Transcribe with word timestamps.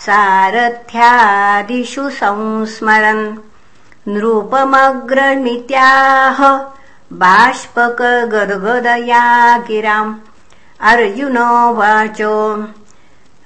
सारथ्यादिषु 0.07 2.05
संस्मरन् 2.20 3.23
नृपमग्रमित्याह 4.15 6.39
बाष्पकगद्गदया 7.23 9.23
गिराम् 9.69 10.12
अर्जुनोवाच 10.93 12.21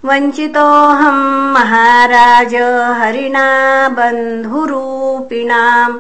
वञ्चितोऽहम् 0.09 1.25
महाराज 1.55 2.55
हरिणा 3.01 3.47
बन्धुरूपिणाम् 3.99 5.99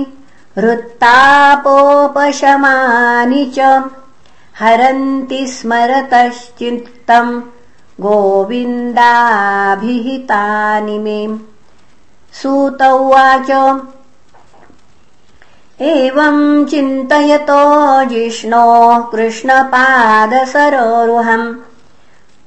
हृत्तापोपशमानि 0.61 3.53
च 3.59 3.91
हरन्ति 4.59 5.47
स्मरतश्चित्तम् 5.47 7.41
गोविन्दाभिहितानि 8.01 10.99
मे। 10.99 11.39
सूत 12.33 12.83
उवाच 12.83 13.81
एवम् 15.81 16.67
चिन्तयतो 16.67 18.05
जिष्णो 18.05 19.09
कृष्णपादसरोरुहम्। 19.13 21.55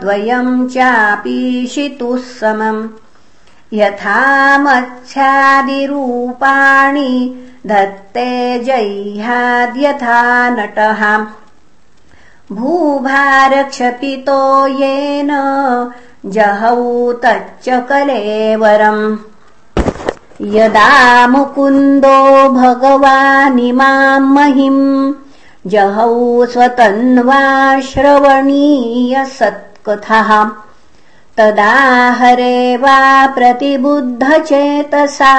द्वयम् 0.00 0.68
चापीशितुः 0.68 2.16
समम्। 2.16 2.88
यथा 3.72 4.58
मत्स्यादिरूपाणि 4.58 7.44
धत्ते 7.66 8.58
जह्याद्यथा 8.58 10.50
नटः। 10.50 11.26
भूभारक्षपितो 12.52 14.66
येन 14.66 15.30
जहौ 16.26 17.12
तच्च 17.12 17.68
कलेवरम् 17.68 19.16
यदा 20.40 21.26
मुकुन्दो 21.26 22.48
भगवानिमाम् 22.48 24.34
महिम् 24.34 25.12
जहौ 25.66 26.46
स्वतन्वा 26.46 27.80
श्रवणीय 27.80 29.24
सत्कथः। 29.24 30.50
तदा 31.36 32.10
हरे 32.10 32.76
वा 32.76 33.26
प्रतिबुद्धचेतसा 33.26 35.34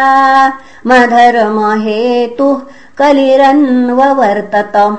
मधर्महेतुः 0.88 2.60
कलिरन्ववर्तत 2.98 4.98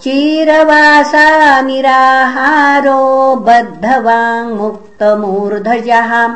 चिरवासा 0.00 1.60
निराहारो 1.60 3.36
बद्धवाङ्मुक्तमूर्धजः। 3.36 6.34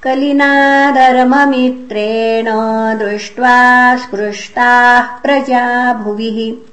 कलिना 0.03 0.91
धर्ममित्रेण 0.91 2.45
दृष्ट्वा 2.97 3.95
स्पृष्टाः 3.95 5.01
प्रजा 5.01 5.93
भुविः। 5.93 6.65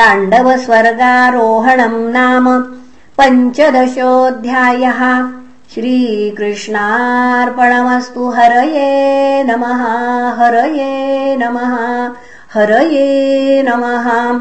पाण्डवस्वर्गारोहणम् 0.00 2.12
नाम 2.12 2.74
पञ्चदशोऽध्यायः. 3.18 5.28
श्रीकृष्णार्पणमस्तु 5.74 8.28
हरये 8.28 9.42
नमः 9.42 10.30
हरये 10.30 11.36
नमः 11.36 12.10
हरये 12.54 13.62
नमः 13.62 14.40